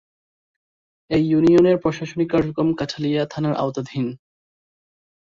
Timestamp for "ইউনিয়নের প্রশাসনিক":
1.23-2.27